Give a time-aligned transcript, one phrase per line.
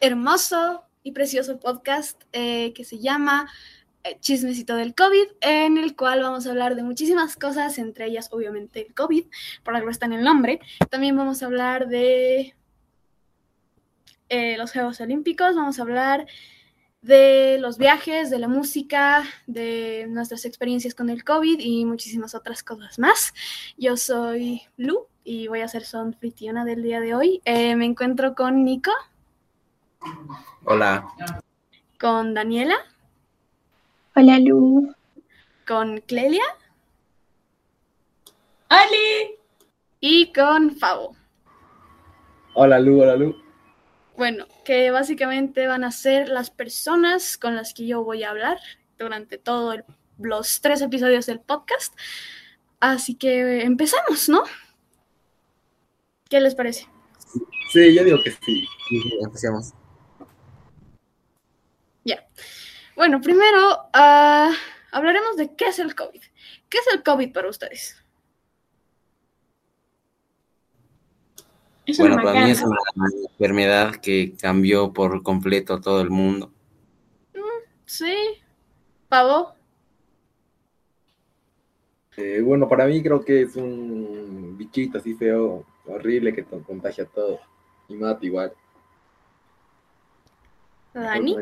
[0.00, 3.50] hermoso y precioso podcast eh, que se llama
[4.04, 8.28] eh, Chismecito del COVID, en el cual vamos a hablar de muchísimas cosas, entre ellas
[8.32, 9.24] obviamente el COVID,
[9.62, 10.60] por algo está en el nombre.
[10.90, 12.54] También vamos a hablar de
[14.28, 16.26] eh, los Juegos Olímpicos, vamos a hablar
[17.02, 22.62] de los viajes, de la música, de nuestras experiencias con el COVID y muchísimas otras
[22.62, 23.32] cosas más.
[23.78, 27.40] Yo soy Lu y voy a ser su anfitriona del día de hoy.
[27.46, 28.92] me encuentro con Nico.
[30.64, 31.06] Hola.
[31.98, 32.76] Con Daniela.
[34.14, 34.94] Hola, Lu.
[35.66, 36.44] Con Clelia.
[38.68, 39.36] ¡Ali!
[40.00, 41.16] Y con Fabo.
[42.54, 43.36] Hola, Lu, hola, Lu.
[44.16, 48.58] Bueno, que básicamente van a ser las personas con las que yo voy a hablar
[48.98, 49.80] durante todos
[50.18, 51.94] los tres episodios del podcast.
[52.80, 54.42] Así que empezamos, ¿no?
[56.28, 56.86] ¿Qué les parece?
[57.72, 58.68] Sí, yo digo que sí.
[59.22, 59.72] empecemos.
[62.04, 62.26] Ya.
[63.00, 64.52] Bueno, primero uh,
[64.92, 66.20] hablaremos de qué es el COVID.
[66.68, 67.96] ¿Qué es el COVID para ustedes?
[71.98, 72.76] bueno, para mí es una
[73.30, 76.52] enfermedad que cambió por completo todo el mundo.
[77.34, 78.14] Mm, sí.
[79.08, 79.54] ¿Pavo?
[82.18, 87.40] Eh, bueno, para mí creo que es un bichito así feo, horrible que contagia todo.
[87.88, 88.52] Y mata igual.
[90.92, 91.38] ¿Dani?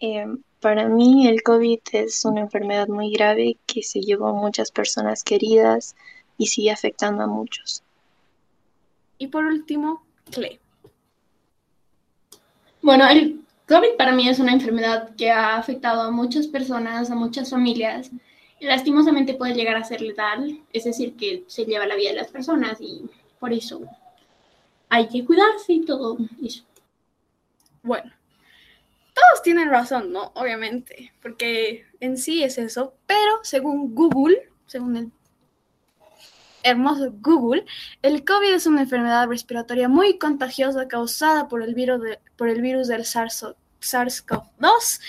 [0.00, 0.26] Eh,
[0.60, 5.22] para mí el COVID es una enfermedad muy grave que se llevó a muchas personas
[5.22, 5.94] queridas
[6.36, 7.82] y sigue afectando a muchos.
[9.18, 10.60] Y por último, Cle.
[12.82, 17.14] Bueno, el COVID para mí es una enfermedad que ha afectado a muchas personas, a
[17.14, 18.10] muchas familias,
[18.60, 22.16] y lastimosamente puede llegar a ser letal, es decir, que se lleva la vida de
[22.16, 23.82] las personas y por eso
[24.88, 26.64] hay que cuidarse y todo eso.
[27.82, 28.10] Bueno,
[29.18, 30.32] todos tienen razón, ¿no?
[30.34, 35.12] Obviamente, porque en sí es eso, pero según Google, según el
[36.62, 37.64] hermoso Google,
[38.02, 45.00] el COVID es una enfermedad respiratoria muy contagiosa causada por el virus, del SARS-CoV-2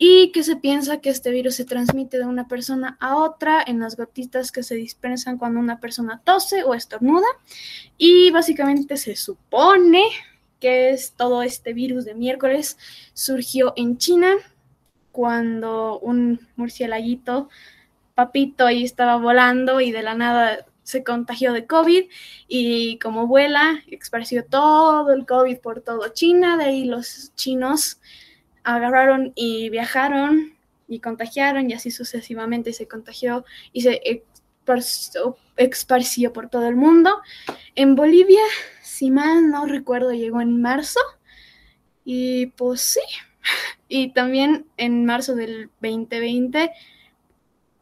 [0.00, 3.80] y que se piensa que este virus se transmite de una persona a otra en
[3.80, 7.26] las gotitas que se dispersan cuando una persona tose o estornuda
[7.96, 10.04] y básicamente se supone
[10.60, 12.78] que es todo este virus de miércoles,
[13.14, 14.34] surgió en China
[15.12, 17.48] cuando un murcielaguito,
[18.14, 22.04] papito, ahí estaba volando y de la nada se contagió de COVID
[22.48, 28.00] y como vuela, esparció todo el COVID por todo China, de ahí los chinos
[28.64, 30.54] agarraron y viajaron
[30.88, 34.00] y contagiaron y así sucesivamente se contagió y se
[35.56, 37.20] esparció por todo el mundo.
[37.74, 38.42] En Bolivia
[38.98, 40.98] si mal no recuerdo, llegó en marzo.
[42.04, 43.00] Y pues sí.
[43.90, 46.70] Y también en marzo del 2020,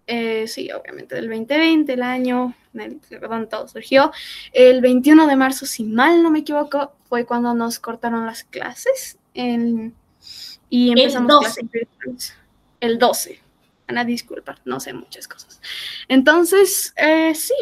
[0.07, 4.13] eh, sí, obviamente del 2020, el año donde todo surgió.
[4.53, 9.19] El 21 de marzo, si mal no me equivoco, fue cuando nos cortaron las clases.
[9.35, 11.69] y empezamos el 12.
[11.99, 12.37] clases
[12.79, 13.41] El 12.
[13.89, 15.61] Ana, disculpa, no sé muchas cosas.
[16.09, 17.55] Entonces, eh, sí,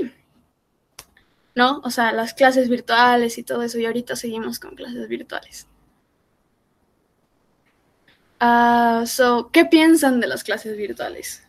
[1.54, 1.80] ¿no?
[1.84, 5.66] O sea, las clases virtuales y todo eso, y ahorita seguimos con clases virtuales.
[8.40, 11.42] Uh, so, ¿Qué piensan de las clases virtuales?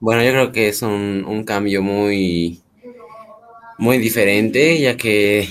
[0.00, 2.60] Bueno, yo creo que es un, un cambio muy,
[3.78, 5.48] muy diferente, ya que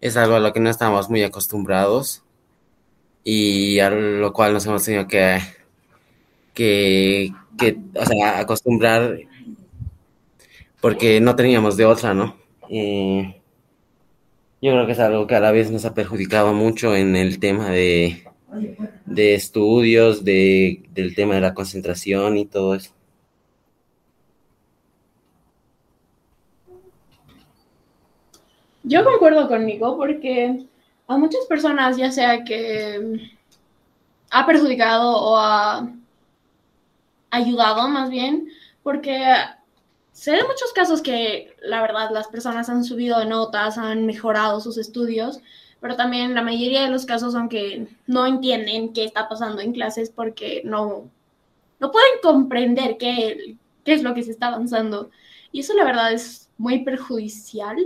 [0.00, 2.22] es algo a lo que no estamos muy acostumbrados
[3.24, 5.40] y a lo cual nos hemos tenido que,
[6.54, 7.32] que,
[7.94, 9.18] o sea, acostumbrar
[10.80, 12.36] porque no teníamos de otra, ¿no?
[14.62, 17.38] yo creo que es algo que a la vez nos ha perjudicado mucho en el
[17.38, 18.24] tema de,
[19.06, 22.92] de estudios, de, del tema de la concentración y todo eso.
[28.82, 30.66] Yo concuerdo conmigo porque
[31.06, 33.30] a muchas personas, ya sea que
[34.30, 35.88] ha perjudicado o ha
[37.30, 38.48] ayudado más bien,
[38.82, 39.22] porque
[40.12, 44.60] se ven muchos casos que la verdad las personas han subido de notas, han mejorado
[44.60, 45.40] sus estudios,
[45.80, 49.72] pero también la mayoría de los casos son que no entienden qué está pasando en
[49.72, 51.10] clases porque no,
[51.78, 55.10] no pueden comprender qué, qué es lo que se está avanzando.
[55.52, 57.78] Y eso la verdad es muy perjudicial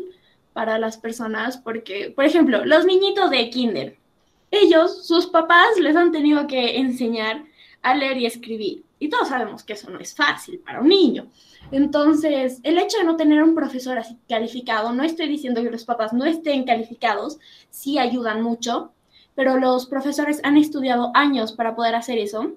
[0.55, 3.99] para las personas porque, por ejemplo, los niñitos de kinder,
[4.51, 7.45] ellos, sus papás les han tenido que enseñar
[7.83, 8.85] a leer y escribir.
[8.99, 11.27] Y todos sabemos que eso no es fácil para un niño.
[11.71, 15.85] Entonces, el hecho de no tener un profesor así calificado, no estoy diciendo que los
[15.85, 18.93] papás no estén calificados, sí ayudan mucho,
[19.35, 22.53] pero los profesores han estudiado años para poder hacer eso.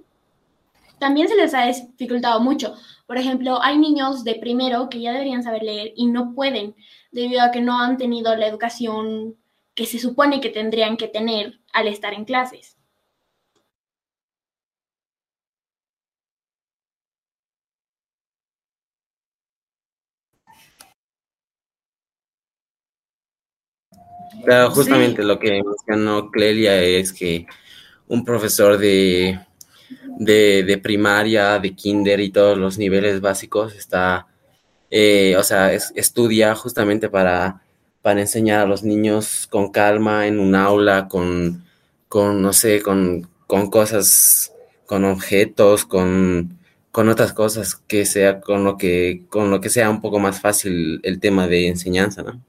[1.00, 2.76] También se les ha dificultado mucho.
[3.06, 6.76] Por ejemplo, hay niños de primero que ya deberían saber leer y no pueden
[7.12, 9.36] debido a que no han tenido la educación
[9.76, 12.78] que se supone que tendrían que tener al estar en clases.
[24.44, 27.46] Claro, justamente lo que mencionó Clelia es que
[28.08, 29.40] un profesor de,
[30.20, 34.28] de, primaria, de kinder y todos los niveles básicos está,
[34.90, 37.62] eh, o sea, estudia justamente para,
[38.02, 41.66] para enseñar a los niños con calma en un aula, con,
[42.08, 44.54] con no sé, con, con cosas,
[44.86, 46.58] con objetos, con,
[46.92, 50.42] con otras cosas que sea, con lo que, con lo que sea un poco más
[50.42, 52.42] fácil el tema de enseñanza, ¿no?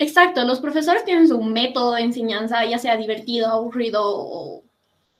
[0.00, 4.62] Exacto, los profesores tienen su método de enseñanza, ya sea divertido, aburrido o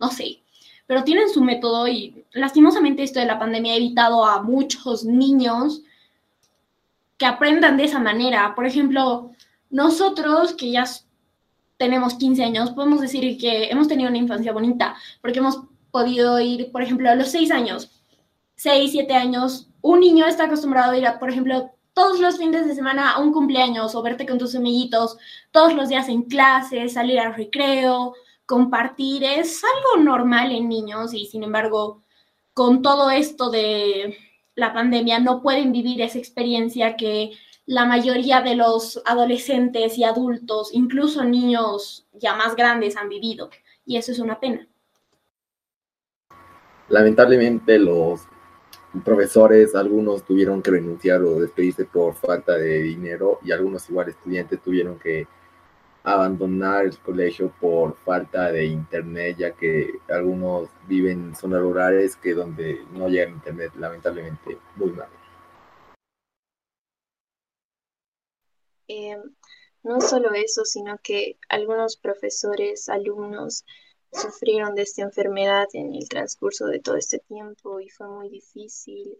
[0.00, 0.42] no sé,
[0.86, 5.82] pero tienen su método y lastimosamente esto de la pandemia ha evitado a muchos niños
[7.18, 8.54] que aprendan de esa manera.
[8.54, 9.32] Por ejemplo,
[9.70, 10.84] nosotros que ya
[11.76, 15.60] tenemos 15 años, podemos decir que hemos tenido una infancia bonita, porque hemos
[15.90, 17.90] podido ir, por ejemplo, a los 6 años,
[18.56, 22.66] 6, 7 años, un niño está acostumbrado a ir, a, por ejemplo, todos los fines
[22.66, 25.18] de semana a un cumpleaños o verte con tus amiguitos,
[25.50, 28.14] todos los días en clase, salir al recreo,
[28.48, 32.02] compartir, es algo normal en niños y sin embargo,
[32.54, 34.16] con todo esto de
[34.54, 37.32] la pandemia no pueden vivir esa experiencia que
[37.66, 43.50] la mayoría de los adolescentes y adultos, incluso niños ya más grandes, han vivido.
[43.84, 44.66] Y eso es una pena.
[46.88, 48.22] Lamentablemente los
[49.04, 54.62] profesores, algunos tuvieron que renunciar o despedirse por falta de dinero y algunos igual estudiantes
[54.62, 55.26] tuvieron que
[56.04, 62.34] abandonar el colegio por falta de internet, ya que algunos viven en zonas rurales que
[62.34, 65.08] donde no llega internet, lamentablemente, muy mal.
[68.88, 69.16] Eh,
[69.82, 73.64] no solo eso, sino que algunos profesores, alumnos,
[74.12, 79.18] sufrieron de esta enfermedad en el transcurso de todo este tiempo y fue muy difícil.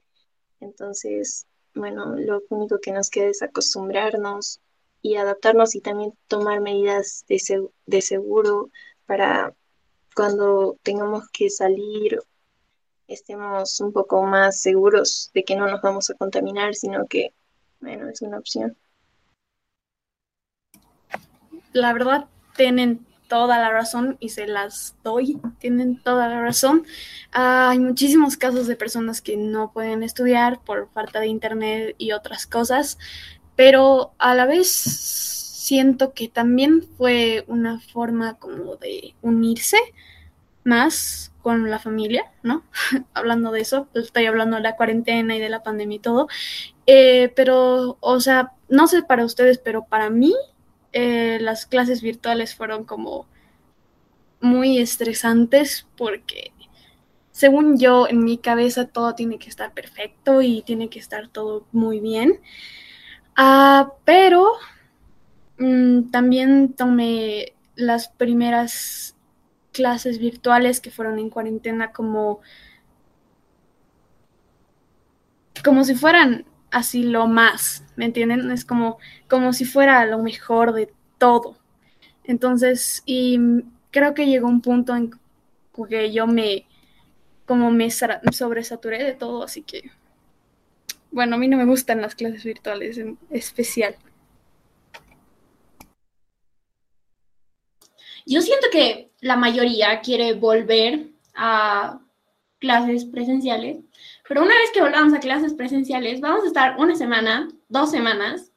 [0.60, 4.60] Entonces, bueno, lo único que nos queda es acostumbrarnos
[5.02, 8.70] y adaptarnos y también tomar medidas de, de seguro
[9.06, 9.54] para
[10.14, 12.18] cuando tengamos que salir
[13.08, 17.32] estemos un poco más seguros de que no nos vamos a contaminar, sino que,
[17.80, 18.76] bueno, es una opción.
[21.72, 26.84] La verdad, tienen toda la razón y se las doy, tienen toda la razón.
[27.30, 32.46] hay muchísimos casos de personas que no pueden estudiar por falta de internet y otras
[32.46, 32.98] cosas,
[33.58, 39.76] pero a la vez siento que también fue una forma como de unirse
[40.62, 42.62] más con la familia, ¿no?
[43.14, 46.28] hablando de eso, pues estoy hablando de la cuarentena y de la pandemia y todo,
[46.86, 50.36] eh, pero, o sea, no sé para ustedes, pero para mí
[50.92, 53.26] eh, las clases virtuales fueron como
[54.40, 56.52] muy estresantes porque
[57.32, 61.66] según yo en mi cabeza todo tiene que estar perfecto y tiene que estar todo
[61.72, 62.38] muy bien.
[63.40, 64.54] Ah, pero
[65.58, 69.16] mm, también tomé las primeras
[69.72, 72.40] clases virtuales que fueron en cuarentena como
[75.64, 78.50] como si fueran así lo más, ¿me entienden?
[78.50, 81.56] Es como, como si fuera lo mejor de todo.
[82.24, 83.38] Entonces, y
[83.90, 85.12] creo que llegó un punto en
[85.88, 86.66] que yo me,
[87.46, 89.90] como me sobresaturé de todo, así que,
[91.10, 93.96] bueno, a mí no me gustan las clases virtuales en especial.
[98.26, 102.00] Yo siento que la mayoría quiere volver a
[102.58, 103.78] clases presenciales
[104.28, 108.52] pero una vez que volvamos a clases presenciales, vamos a estar una semana, dos semanas,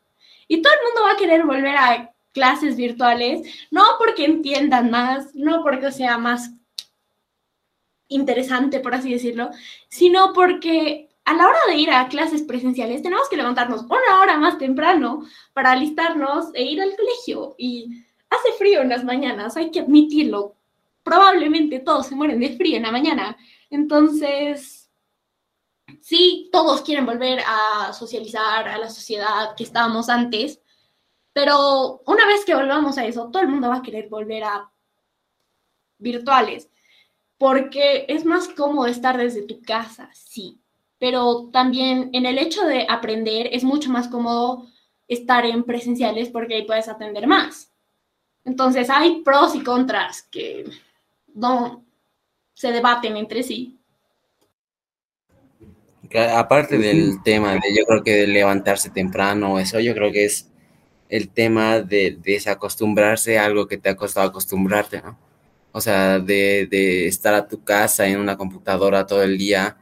[0.47, 3.41] y todo el mundo va a querer volver a clases virtuales,
[3.71, 6.51] no porque entiendan más, no porque sea más
[8.09, 9.51] interesante, por así decirlo,
[9.87, 14.37] sino porque a la hora de ir a clases presenciales tenemos que levantarnos una hora
[14.37, 15.23] más temprano
[15.53, 17.55] para alistarnos e ir al colegio.
[17.57, 20.55] Y hace frío en las mañanas, hay que admitirlo.
[21.03, 23.37] Probablemente todos se mueren de frío en la mañana.
[23.69, 24.89] Entonces,
[26.01, 30.61] sí, todos quieren volver a socializar a la sociedad que estábamos antes,
[31.33, 34.71] pero una vez que volvamos a eso, todo el mundo va a querer volver a
[35.97, 36.67] virtuales.
[37.37, 40.61] porque es más cómodo estar desde tu casa, sí,
[41.01, 44.67] pero también en el hecho de aprender es mucho más cómodo
[45.07, 47.71] estar en presenciales porque ahí puedes atender más.
[48.45, 50.63] Entonces hay pros y contras que
[51.33, 51.83] no
[52.53, 53.79] se debaten entre sí.
[56.35, 60.51] Aparte del tema de yo creo que de levantarse temprano, eso yo creo que es
[61.09, 65.17] el tema de, desacostumbrarse a algo que te ha costado acostumbrarte, ¿no?
[65.71, 69.80] O sea, de, de estar a tu casa en una computadora todo el día,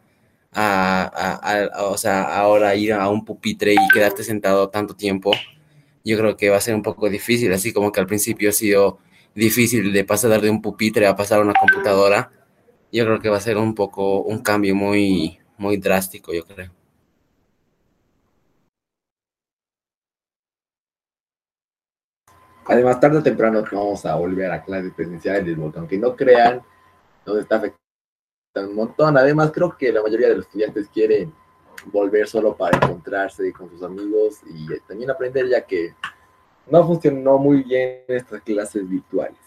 [0.53, 5.31] a, o sea, ahora ir a un pupitre y quedarte sentado tanto tiempo,
[6.03, 8.53] yo creo que va a ser un poco difícil, así como que al principio ha
[8.53, 8.99] sido
[9.35, 12.31] difícil de pasar de un pupitre a pasar a una computadora,
[12.91, 16.71] yo creo que va a ser un poco un cambio muy, muy drástico, yo creo.
[22.65, 26.61] Además, tarde o temprano vamos a volver a clases presenciales, aunque no crean,
[27.25, 27.78] nos está afectando
[28.67, 29.17] un montón.
[29.17, 31.33] Además, creo que la mayoría de los estudiantes quieren
[31.85, 35.93] volver solo para encontrarse con sus amigos y también aprender, ya que
[36.67, 39.37] no funcionó muy bien estas clases virtuales.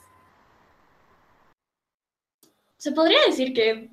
[2.77, 3.91] Se podría decir que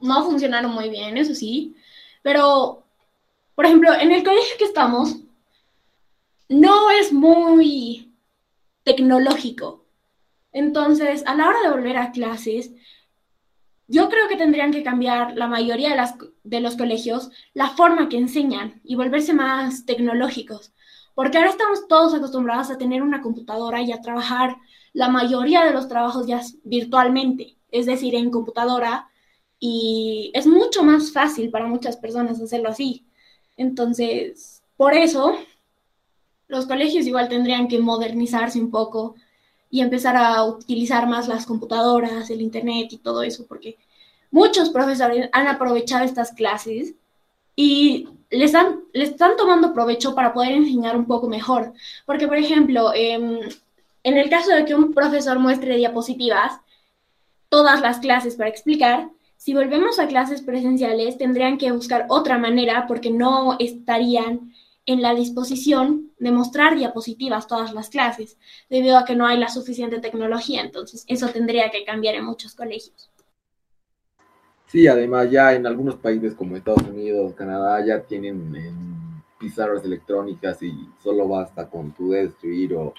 [0.00, 1.74] no funcionaron muy bien, eso sí,
[2.22, 2.84] pero,
[3.54, 5.16] por ejemplo, en el colegio que estamos,
[6.48, 8.14] no es muy
[8.84, 9.84] tecnológico.
[10.52, 12.70] Entonces, a la hora de volver a clases,
[13.88, 15.96] yo creo que tendrían que cambiar la mayoría
[16.44, 20.72] de, los colegios la forma que enseñan y volverse más tecnológicos,
[21.14, 24.58] porque ahora estamos todos acostumbrados a tener una computadora y a trabajar
[24.92, 29.08] la mayoría de los trabajos ya virtualmente, es decir, en computadora,
[29.58, 33.06] y es mucho más fácil para muchas personas hacerlo así.
[33.56, 35.34] Entonces, por eso,
[36.46, 39.16] los colegios igual tendrían que modernizarse un poco
[39.70, 43.76] y empezar a utilizar más las computadoras, el internet y todo eso, porque
[44.30, 46.94] muchos profesores han aprovechado estas clases
[47.54, 51.72] y les, dan, les están tomando provecho para poder enseñar un poco mejor.
[52.06, 53.40] Porque, por ejemplo, em,
[54.04, 56.60] en el caso de que un profesor muestre diapositivas,
[57.48, 62.86] todas las clases para explicar, si volvemos a clases presenciales, tendrían que buscar otra manera
[62.86, 64.52] porque no estarían
[64.88, 68.38] en la disposición de mostrar diapositivas todas las clases,
[68.70, 70.62] debido a que no hay la suficiente tecnología.
[70.62, 73.10] Entonces, eso tendría que cambiar en muchos colegios.
[74.66, 80.72] Sí, además ya en algunos países como Estados Unidos, Canadá, ya tienen pizarras electrónicas y
[81.02, 82.94] solo basta con tu dedo escribir o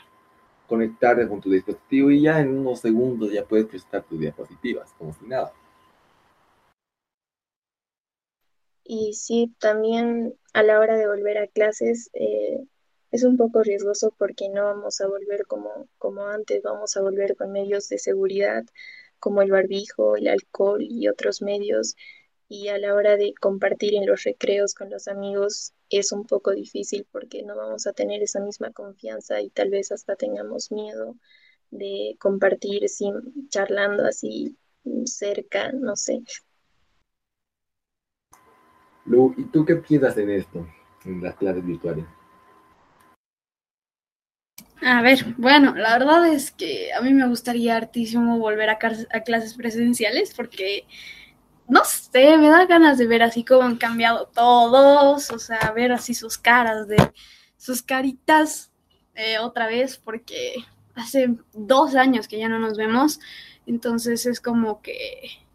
[0.67, 5.11] conectarte con tu dispositivo y ya en unos segundos ya puedes presentar tus diapositivas, como
[5.13, 5.51] si nada.
[8.91, 12.65] Y sí, también a la hora de volver a clases eh,
[13.11, 17.35] es un poco riesgoso porque no vamos a volver como, como antes, vamos a volver
[17.35, 18.65] con medios de seguridad
[19.19, 21.95] como el barbijo, el alcohol y otros medios.
[22.47, 26.49] Y a la hora de compartir en los recreos con los amigos es un poco
[26.51, 31.15] difícil porque no vamos a tener esa misma confianza y tal vez hasta tengamos miedo
[31.69, 34.57] de compartir sin charlando así
[35.05, 36.23] cerca, no sé.
[39.09, 40.67] Lu, ¿y tú qué piensas en esto,
[41.03, 42.05] en las clases virtuales?
[44.81, 49.55] A ver, bueno, la verdad es que a mí me gustaría hartísimo volver a, clases
[49.55, 50.85] presenciales porque,
[51.67, 55.91] no sé, me da ganas de ver así cómo han cambiado todos, o sea, ver
[55.91, 56.97] así sus caras, de
[57.57, 58.71] sus caritas
[59.15, 60.53] eh, otra vez, porque
[60.93, 63.19] hace dos años que ya no nos vemos,
[63.65, 65.48] entonces es como que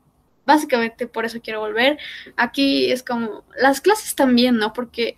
[0.47, 1.99] básicamente por eso quiero volver.
[2.37, 4.73] Aquí es como las clases también, ¿no?
[4.73, 5.17] Porque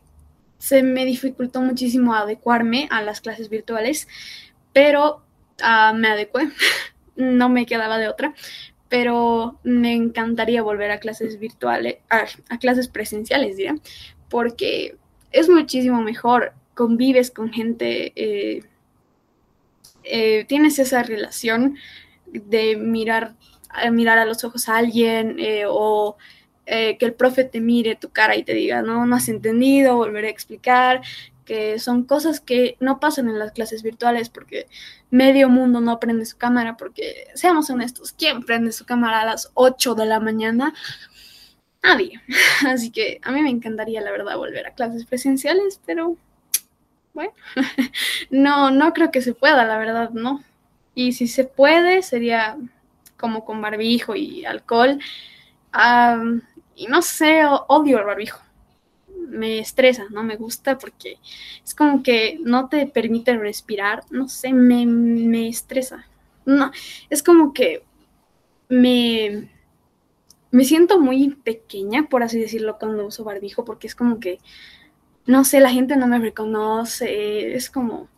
[0.58, 4.08] se me dificultó muchísimo adecuarme a las clases virtuales,
[4.72, 5.22] pero
[5.62, 6.50] uh, me adecué,
[7.16, 8.34] no me quedaba de otra,
[8.88, 13.76] pero me encantaría volver a clases virtuales, a, clases presenciales, diría,
[14.28, 14.96] porque
[15.32, 18.62] es muchísimo mejor, convives con gente, eh,
[20.04, 21.76] eh, tienes esa relación
[22.26, 23.34] de mirar
[23.90, 26.16] mirar a los ojos a alguien eh, o
[26.66, 29.96] eh, que el profe te mire tu cara y te diga, no, no has entendido,
[29.96, 31.00] volveré a explicar,
[31.44, 34.66] que son cosas que no pasan en las clases virtuales porque
[35.10, 39.50] medio mundo no prende su cámara, porque seamos honestos, ¿quién prende su cámara a las
[39.54, 40.74] 8 de la mañana?
[41.82, 42.20] Nadie.
[42.66, 46.16] Así que a mí me encantaría, la verdad, volver a clases presenciales, pero
[47.14, 47.32] bueno,
[48.30, 50.42] no, no creo que se pueda, la verdad, no.
[50.94, 52.58] Y si se puede, sería
[53.16, 54.98] como con barbijo y alcohol.
[56.74, 58.40] y no sé, odio el barbijo.
[59.28, 61.18] Me estresa, no me gusta porque
[61.64, 64.04] es como que no te permite respirar.
[64.10, 66.06] No sé, me, me estresa.
[66.44, 66.70] No,
[67.10, 67.82] es como que
[68.68, 69.50] me,
[70.50, 74.38] me siento muy pequeña, por así decirlo, cuando uso barbijo, porque es como que,
[75.26, 78.08] no sé, la gente no me reconoce, es como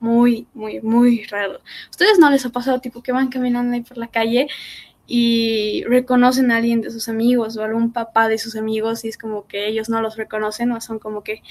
[0.00, 1.60] muy, muy, muy raro.
[1.90, 4.48] ¿Ustedes no les ha pasado tipo que van caminando ahí por la calle
[5.06, 9.16] y reconocen a alguien de sus amigos o algún papá de sus amigos y es
[9.18, 11.42] como que ellos no los reconocen o son como que,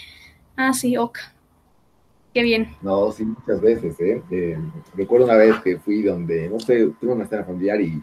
[0.56, 1.18] ah, sí, ok,
[2.34, 2.75] qué bien.
[2.84, 4.60] No, sí, muchas veces, ¿eh?
[4.96, 8.01] Recuerdo una vez que fui donde, no sé, tuve una escena familiar y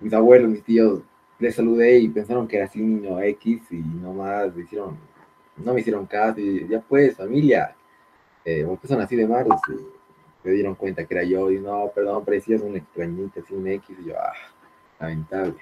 [0.00, 1.02] mis abuelos, mis tíos,
[1.38, 4.98] les saludé y pensaron que era así niño X y nomás me hicieron,
[5.58, 7.74] no me hicieron caso y ya pues, familia,
[8.44, 12.24] eh, empezaron así de malos y me dieron cuenta que era yo y no, perdón,
[12.24, 14.32] parecías un extrañito, así un X y yo, ah,
[14.98, 15.56] lamentable.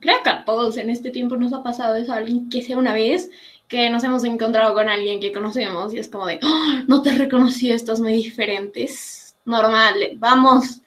[0.00, 2.92] Creo que a todos en este tiempo nos ha pasado eso, alguien que sea una
[2.92, 3.30] vez
[3.68, 7.12] que nos hemos encontrado con alguien que conocemos y es como de, ¡Oh, no te
[7.12, 9.34] reconocí, estás muy diferentes.
[9.44, 10.82] Normal, vamos,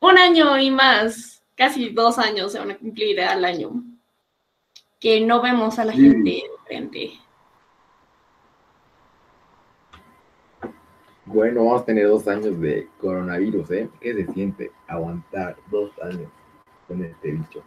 [0.00, 3.82] un año y más, casi dos años se van a cumplir al año,
[5.00, 7.12] que no vemos a la gente diferente.
[11.24, 13.90] Bueno, vamos a tener dos años de coronavirus, ¿eh?
[14.00, 16.30] ¿Qué se siente aguantar dos años
[16.86, 17.62] con este bicho?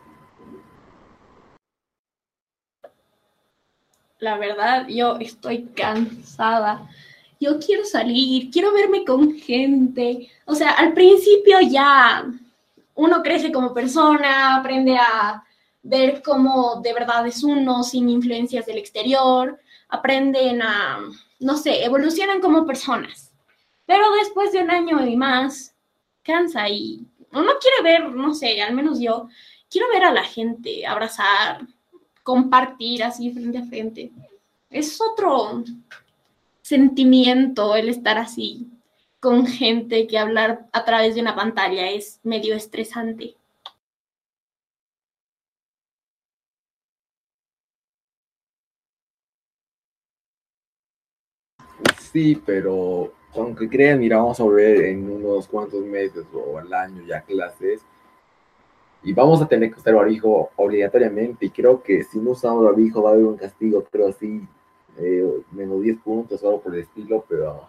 [4.21, 6.87] la verdad, yo estoy cansada.
[7.39, 10.29] Yo quiero salir, quiero verme con gente.
[10.45, 12.25] O sea, al principio ya
[12.93, 15.43] uno crece como persona, aprende a
[15.83, 20.99] ver cómo de verdad es uno sin influencias del exterior, aprenden a,
[21.39, 23.31] no sé, evolucionan como personas.
[23.85, 25.75] Pero después de un año y más,
[26.23, 29.27] cansa y uno quiere ver, no sé, al menos yo,
[29.69, 31.61] quiero ver a la gente, abrazar,
[32.23, 34.11] compartir así frente a frente.
[34.69, 35.63] Es otro
[36.61, 38.67] sentimiento el estar así
[39.19, 43.35] con gente que hablar a través de una pantalla es medio estresante.
[52.11, 57.03] Sí, pero aunque crean, mira, vamos a volver en unos cuantos meses o al año
[57.07, 57.81] ya clases
[59.03, 61.45] y vamos a tener que usar barbijo obligatoriamente.
[61.45, 64.45] Y creo que si no usamos barbijo va a haber un castigo, creo así,
[64.97, 67.67] eh, menos 10 puntos o algo por el estilo, pero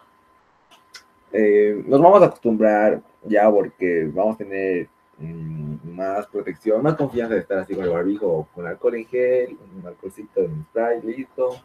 [1.31, 7.33] eh, nos vamos a acostumbrar ya porque vamos a tener mm, más protección, más confianza
[7.35, 11.55] de estar así con el barbijo, con alcohol en gel, un alcoholcito en spray, listo,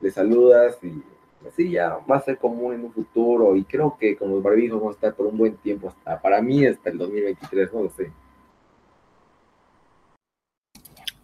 [0.00, 1.02] le saludas y
[1.48, 4.80] así ya va a ser común en un futuro y creo que con los barbijos
[4.80, 7.90] vamos a estar por un buen tiempo hasta, para mí hasta el 2023, no lo
[7.90, 8.12] sé.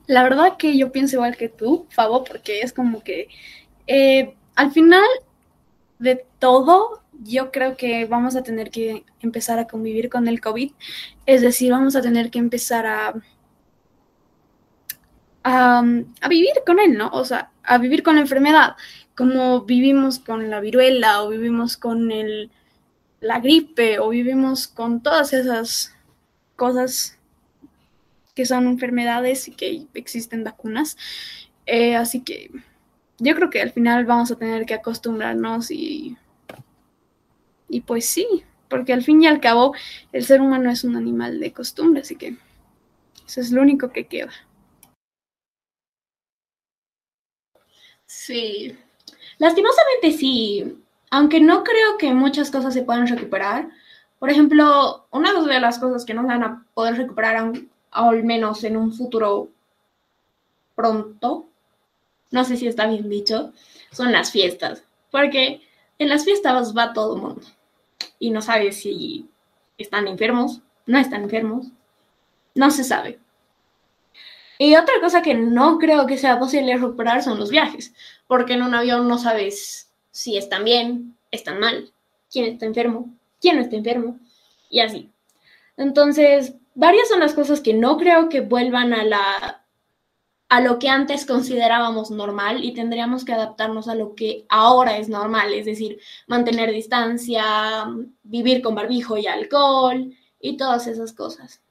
[0.06, 3.28] La verdad que yo pienso igual que tú, Fabo, porque es como que
[3.86, 5.04] eh, al final
[5.98, 10.72] de todo, yo creo que vamos a tener que empezar a convivir con el COVID.
[11.26, 13.14] Es decir, vamos a tener que empezar a,
[15.44, 15.82] a,
[16.28, 17.08] vivir con él, ¿no?
[17.12, 18.76] O sea, a vivir con la enfermedad,
[19.16, 22.50] como vivimos con la viruela o vivimos con el,
[23.20, 25.94] la gripe o vivimos con todas esas
[26.56, 27.18] cosas
[28.34, 30.96] que son enfermedades y que existen vacunas.
[31.66, 32.50] Eh, así que
[33.18, 36.16] yo creo que al final vamos a tener que acostumbrarnos y,
[37.68, 38.26] y pues sí,
[38.68, 39.74] porque al fin y al cabo
[40.12, 42.36] el ser humano es un animal de costumbre, así que
[43.26, 44.32] eso es lo único que queda.
[48.14, 48.76] Sí,
[49.38, 50.78] lastimosamente sí,
[51.10, 53.70] aunque no creo que muchas cosas se puedan recuperar.
[54.18, 57.52] Por ejemplo, una de las cosas que no van a poder recuperar
[57.90, 59.48] al menos en un futuro
[60.76, 61.46] pronto,
[62.30, 63.52] no sé si está bien dicho,
[63.90, 64.84] son las fiestas.
[65.10, 65.62] Porque
[65.98, 67.46] en las fiestas va todo el mundo
[68.18, 69.26] y no sabes si
[69.78, 71.68] están enfermos, no están enfermos,
[72.54, 73.18] no se sabe.
[74.58, 77.94] Y otra cosa que no creo que sea posible recuperar son los viajes,
[78.26, 81.92] porque en un avión no sabes si están bien, están mal,
[82.30, 84.18] quién está enfermo, quién no está enfermo,
[84.70, 85.10] y así.
[85.76, 89.62] Entonces, varias son las cosas que no creo que vuelvan a la
[90.52, 95.08] a lo que antes considerábamos normal y tendríamos que adaptarnos a lo que ahora es
[95.08, 97.86] normal, es decir, mantener distancia,
[98.22, 101.61] vivir con barbijo y alcohol y todas esas cosas.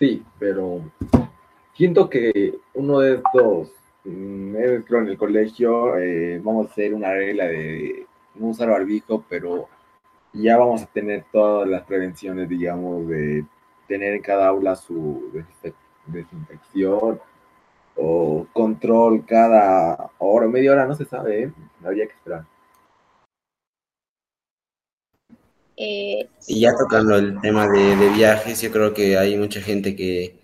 [0.00, 0.80] Sí, pero
[1.74, 3.70] siento que uno de estos
[4.02, 9.68] creo en el colegio eh, vamos a hacer una regla de no usar barbijo, pero
[10.32, 13.44] ya vamos a tener todas las prevenciones, digamos, de
[13.88, 15.30] tener en cada aula su
[16.06, 17.20] desinfección
[17.96, 21.52] o control cada hora media hora, no se sabe, ¿eh?
[21.84, 22.46] habría que esperar.
[25.80, 29.94] Eh, Y ya tocando el tema de, de viajes, yo creo que hay mucha gente
[29.96, 30.36] que,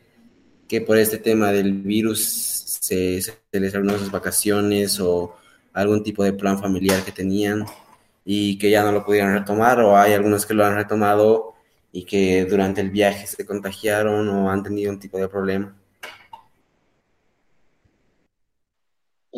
[0.69, 2.21] que por este tema del virus
[2.81, 5.37] se, se les arruinó sus vacaciones o
[5.73, 7.67] algún tipo de plan familiar que tenían
[8.25, 11.55] y que ya no lo pudieron retomar o hay algunos que lo han retomado
[11.93, 15.77] y que durante el viaje se contagiaron o han tenido un tipo de problema.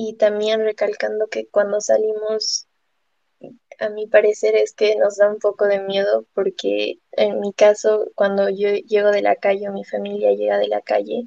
[0.01, 2.68] y también recalcando que cuando salimos,
[3.79, 8.07] a mi parecer es que nos da un poco de miedo porque en mi caso,
[8.15, 11.25] cuando yo llego de la calle o mi familia llega de la calle,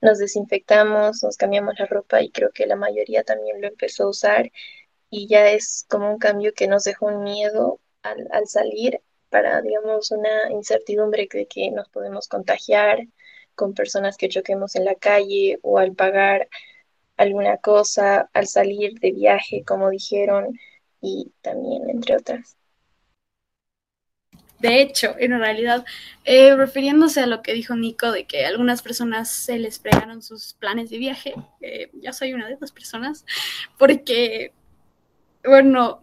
[0.00, 4.10] nos desinfectamos, nos cambiamos la ropa y creo que la mayoría también lo empezó a
[4.10, 4.50] usar
[5.10, 9.00] y ya es como un cambio que nos dejó un miedo al, al salir
[9.30, 13.06] para, digamos, una incertidumbre de que nos podemos contagiar
[13.54, 16.48] con personas que choquemos en la calle o al pagar
[17.16, 20.58] alguna cosa, al salir de viaje, como dijeron,
[21.02, 22.56] y también entre otras.
[24.62, 25.84] De hecho, en realidad,
[26.24, 30.54] eh, refiriéndose a lo que dijo Nico de que algunas personas se les fregaron sus
[30.54, 33.26] planes de viaje, eh, yo soy una de esas personas,
[33.76, 34.52] porque,
[35.44, 36.00] bueno,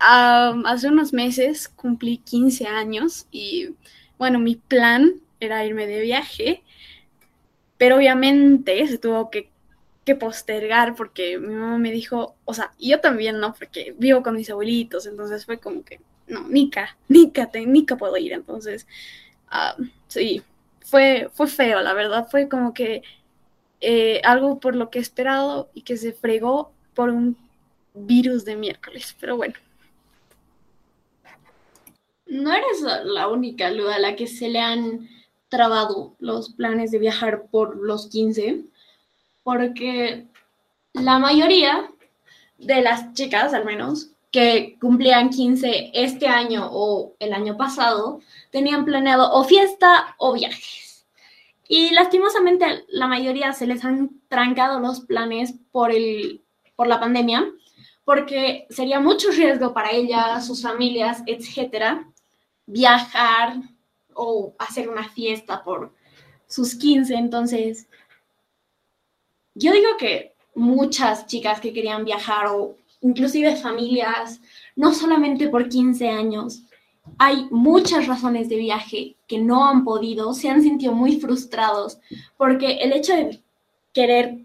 [0.00, 3.76] um, hace unos meses cumplí 15 años y,
[4.18, 6.64] bueno, mi plan era irme de viaje,
[7.76, 9.50] pero obviamente se tuvo que,
[10.08, 13.52] que postergar porque mi mamá me dijo, o sea, yo también, ¿no?
[13.52, 18.16] Porque vivo con mis abuelitos, entonces fue como que no, Nika, Nika, te, Nika puedo
[18.16, 18.32] ir.
[18.32, 18.86] Entonces,
[19.52, 20.42] uh, sí,
[20.80, 22.26] fue, fue feo, la verdad.
[22.30, 23.02] Fue como que
[23.82, 27.36] eh, algo por lo que he esperado y que se fregó por un
[27.92, 29.14] virus de miércoles.
[29.20, 29.54] Pero bueno.
[32.26, 35.06] No eres la única, Lu, a la que se le han
[35.50, 38.64] trabado los planes de viajar por los 15,
[39.48, 40.26] porque
[40.92, 41.90] la mayoría
[42.58, 48.84] de las chicas, al menos, que cumplían 15 este año o el año pasado, tenían
[48.84, 51.06] planeado o fiesta o viajes.
[51.66, 56.42] Y lastimosamente la mayoría se les han trancado los planes por, el,
[56.76, 57.50] por la pandemia,
[58.04, 62.06] porque sería mucho riesgo para ellas, sus familias, etcétera,
[62.66, 63.54] viajar
[64.12, 65.94] o hacer una fiesta por
[66.46, 67.14] sus 15.
[67.14, 67.88] Entonces,
[69.58, 74.40] yo digo que muchas chicas que querían viajar o inclusive familias,
[74.76, 76.62] no solamente por 15 años.
[77.18, 81.98] Hay muchas razones de viaje que no han podido, se han sentido muy frustrados,
[82.36, 83.40] porque el hecho de
[83.92, 84.38] querer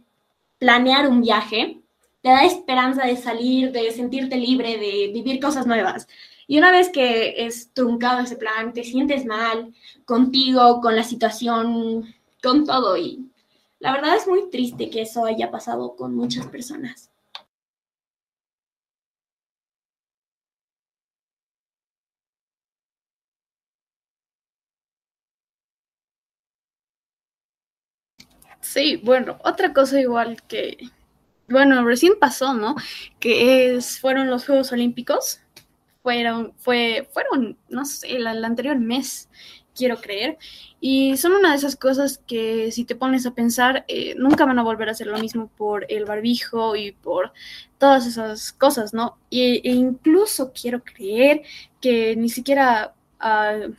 [0.60, 1.78] planear un viaje
[2.22, 6.08] te da esperanza de salir, de sentirte libre, de vivir cosas nuevas.
[6.48, 9.74] Y una vez que es truncado ese plan, te sientes mal
[10.06, 12.96] contigo, con la situación, con todo.
[12.96, 13.26] Y
[13.84, 17.12] la verdad es muy triste que eso haya pasado con muchas personas.
[28.62, 30.78] Sí, bueno, otra cosa igual que,
[31.50, 32.76] bueno, recién pasó, ¿no?
[33.20, 35.42] Que es, fueron los Juegos Olímpicos,
[36.04, 39.30] fueron, fue, fueron, no sé, el, el anterior mes,
[39.76, 40.38] quiero creer,
[40.80, 44.60] y son una de esas cosas que si te pones a pensar, eh, nunca van
[44.60, 47.32] a volver a ser lo mismo por el barbijo y por
[47.78, 49.18] todas esas cosas, ¿no?
[49.32, 51.42] E incluso quiero creer
[51.82, 53.74] que ni siquiera, uh,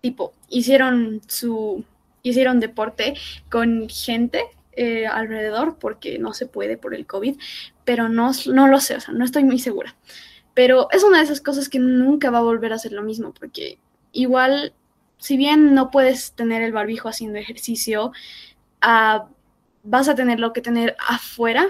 [0.00, 1.84] tipo, hicieron su
[2.22, 3.14] hicieron deporte
[3.50, 7.36] con gente eh, alrededor porque no se puede por el COVID,
[7.84, 9.94] pero no, no lo sé, o sea, no estoy muy segura.
[10.54, 13.32] Pero es una de esas cosas que nunca va a volver a ser lo mismo
[13.32, 13.78] porque
[14.12, 14.74] igual,
[15.18, 18.12] si bien no puedes tener el barbijo haciendo ejercicio,
[18.82, 19.24] uh,
[19.82, 21.66] vas a tenerlo que tener afuera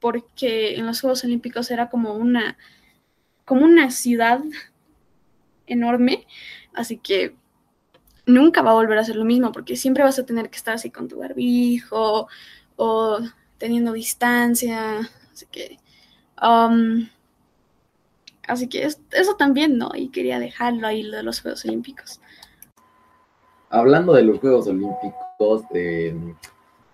[0.00, 2.58] porque en los Juegos Olímpicos era como una,
[3.44, 4.40] como una ciudad
[5.66, 6.26] enorme,
[6.74, 7.36] así que
[8.26, 10.74] nunca va a volver a ser lo mismo, porque siempre vas a tener que estar
[10.74, 12.28] así con tu barbijo
[12.76, 13.20] o
[13.58, 15.08] teniendo distancia.
[15.32, 15.78] Así que,
[16.42, 17.08] um,
[18.48, 19.90] así que es, eso también, ¿no?
[19.94, 22.20] Y quería dejarlo ahí lo de los Juegos Olímpicos.
[23.70, 26.14] Hablando de los Juegos Olímpicos, eh,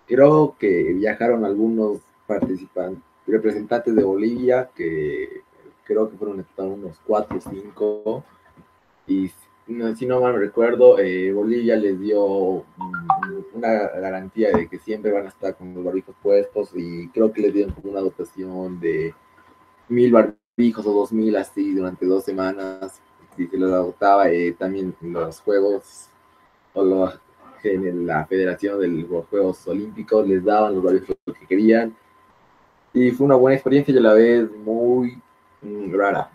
[0.05, 5.41] creo que viajaron algunos participantes, representantes de Bolivia, que
[5.83, 8.23] creo que fueron unos 4 o 5,
[9.07, 9.31] y
[9.95, 12.65] si no mal recuerdo, eh, Bolivia les dio
[13.53, 17.41] una garantía de que siempre van a estar con los barbijos puestos y creo que
[17.41, 19.13] les dieron como una dotación de
[19.89, 23.01] mil barbijos o dos mil así durante dos semanas
[23.37, 26.09] y se los agotaba eh, también los juegos
[26.73, 27.17] o los,
[27.63, 31.95] en la Federación de los Juegos Olímpicos les daban los horarios que querían.
[32.93, 35.21] Y fue una buena experiencia y a la vez muy
[35.61, 36.29] mm, rara.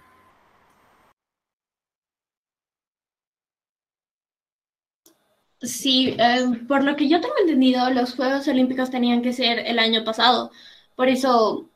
[5.60, 9.78] Sí, eh, por lo que yo tengo entendido, los Juegos Olímpicos tenían que ser el
[9.78, 10.50] año pasado.
[10.96, 11.68] Por eso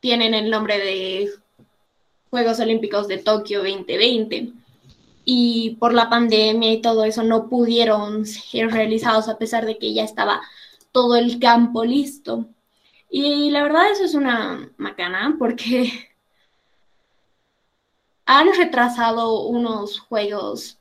[0.00, 1.30] tienen el nombre de
[2.32, 4.54] Juegos Olímpicos de Tokio 2020.
[5.26, 9.92] Y por la pandemia y todo eso no pudieron ser realizados a pesar de que
[9.92, 10.40] ya estaba
[10.92, 12.46] todo el campo listo.
[13.10, 15.92] Y la verdad eso es una macana porque
[18.24, 20.78] han retrasado unos juegos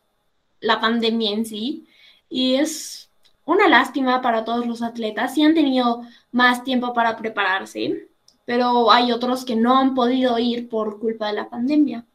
[0.62, 1.86] la pandemia en sí
[2.30, 3.10] y es
[3.44, 5.34] una lástima para todos los atletas.
[5.34, 8.08] Sí han tenido más tiempo para prepararse,
[8.46, 12.06] pero hay otros que no han podido ir por culpa de la pandemia.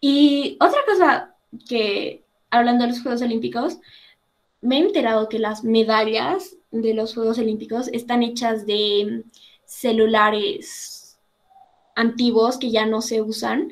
[0.00, 1.34] Y otra cosa
[1.68, 3.78] que, hablando de los Juegos Olímpicos,
[4.60, 9.24] me he enterado que las medallas de los Juegos Olímpicos están hechas de
[9.64, 11.18] celulares
[11.94, 13.70] antiguos que ya no se usan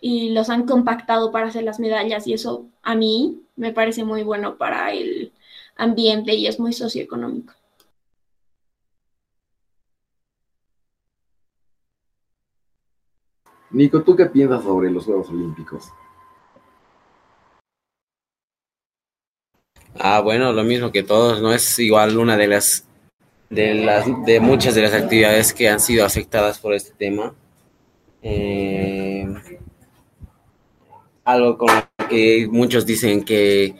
[0.00, 4.22] y los han compactado para hacer las medallas y eso a mí me parece muy
[4.22, 5.32] bueno para el
[5.76, 7.54] ambiente y es muy socioeconómico.
[13.70, 15.92] Nico, ¿tú qué piensas sobre los Juegos Olímpicos?
[19.94, 22.86] Ah, bueno, lo mismo que todos, no es igual una de las
[23.50, 27.34] de las de muchas de las actividades que han sido afectadas por este tema.
[28.22, 29.26] Eh,
[31.24, 33.74] algo con lo que muchos dicen que,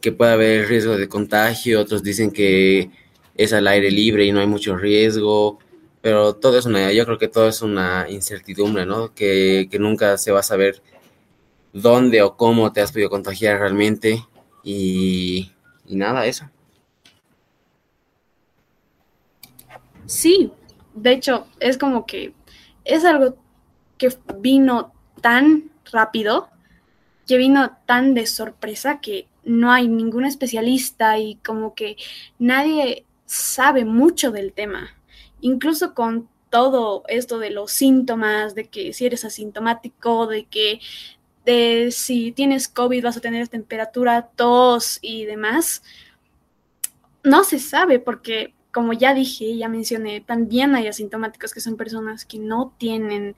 [0.00, 2.90] que puede haber riesgo de contagio, otros dicen que
[3.34, 5.58] es al aire libre y no hay mucho riesgo,
[6.04, 9.14] pero todo es una, yo creo que todo es una incertidumbre, ¿no?
[9.14, 10.82] Que, que nunca se va a saber
[11.72, 14.22] dónde o cómo te has podido contagiar realmente
[14.62, 15.50] y,
[15.86, 16.50] y nada, eso.
[20.04, 20.52] Sí,
[20.92, 22.34] de hecho, es como que
[22.84, 23.38] es algo
[23.96, 26.50] que vino tan rápido
[27.26, 31.96] que vino tan de sorpresa que no hay ningún especialista y como que
[32.38, 34.90] nadie sabe mucho del tema.
[35.44, 40.80] Incluso con todo esto de los síntomas, de que si eres asintomático, de que
[41.90, 45.82] si tienes COVID vas a tener temperatura, tos y demás,
[47.22, 52.24] no se sabe porque, como ya dije, ya mencioné, también hay asintomáticos que son personas
[52.24, 53.36] que no tienen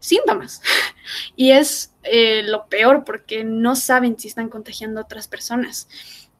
[0.00, 0.62] síntomas.
[1.36, 5.86] Y es eh, lo peor porque no saben si están contagiando a otras personas.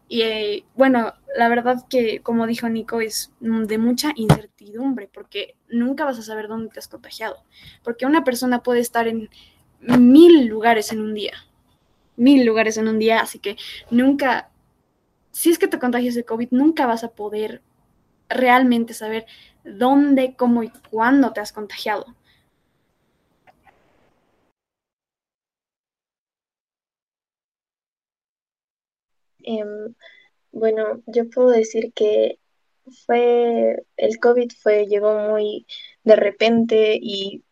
[0.09, 6.19] Y bueno, la verdad que, como dijo Nico, es de mucha incertidumbre porque nunca vas
[6.19, 7.37] a saber dónde te has contagiado.
[7.83, 9.31] Porque una persona puede estar en
[9.81, 11.35] mil lugares en un día.
[12.17, 13.57] Mil lugares en un día, así que
[13.91, 14.51] nunca,
[15.33, 17.63] si es que te contagias de COVID, nunca vas a poder
[18.29, 19.27] realmente saber
[19.65, 22.15] dónde, cómo y cuándo te has contagiado.
[29.45, 29.95] Em,
[30.53, 32.39] bueno, yo puedo decir que
[33.07, 35.67] fue, el COVID fue, llegó muy
[36.05, 37.45] de repente y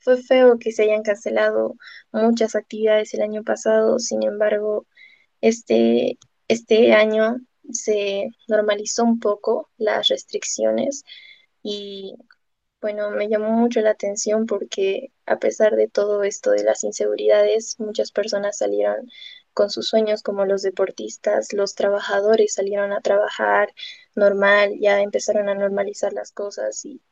[0.00, 1.76] fue feo que se hayan cancelado
[2.12, 4.86] muchas actividades el año pasado, sin embargo,
[5.40, 6.18] este,
[6.48, 7.36] este año
[7.72, 11.04] se normalizó un poco las restricciones
[11.62, 12.14] y
[12.80, 17.78] bueno, me llamó mucho la atención porque a pesar de todo esto de las inseguridades,
[17.78, 19.10] muchas personas salieron
[19.60, 23.74] con sus sueños como los deportistas, los trabajadores salieron a trabajar
[24.14, 27.02] normal, ya empezaron a normalizar las cosas y,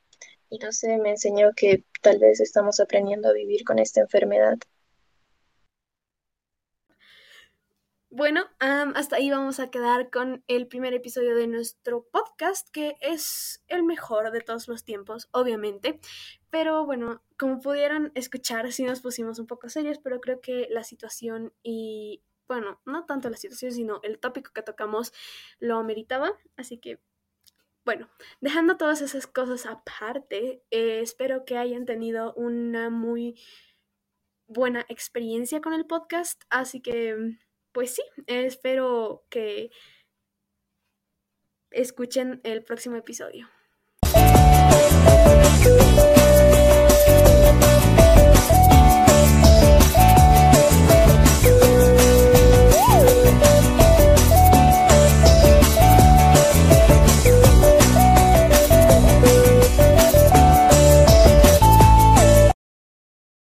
[0.62, 4.56] no sé, me enseñó que tal vez estamos aprendiendo a vivir con esta enfermedad.
[8.08, 13.62] Bueno, hasta ahí vamos a quedar con el primer episodio de nuestro podcast, que es
[13.68, 16.00] el mejor de todos los tiempos, obviamente.
[16.48, 20.82] Pero bueno, como pudieron escuchar, sí nos pusimos un poco serios, pero creo que la
[20.82, 25.12] situación y, bueno, no tanto la situación, sino el tópico que tocamos
[25.60, 26.32] lo ameritaba.
[26.56, 27.00] Así que,
[27.84, 28.08] bueno,
[28.40, 33.40] dejando todas esas cosas aparte, eh, espero que hayan tenido una muy
[34.46, 36.42] buena experiencia con el podcast.
[36.50, 37.38] Así que
[37.72, 39.70] pues sí, espero que
[41.70, 43.48] escuchen el próximo episodio.